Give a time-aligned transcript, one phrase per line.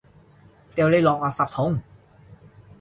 [0.73, 1.79] 掉你落垃圾桶！